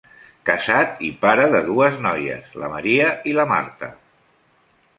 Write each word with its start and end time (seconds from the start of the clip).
Casat 0.49 1.03
i 1.09 1.11
pare 1.25 1.43
de 1.55 1.61
dues 1.67 1.99
noies, 2.07 2.49
la 2.63 2.73
Maria 2.73 3.13
i 3.33 3.39
la 3.41 3.49
Marta. 3.55 3.93